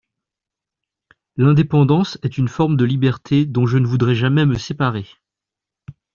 [1.37, 5.05] L'indépendance est une forme de liberté dont je ne voudrais jamais me séparer.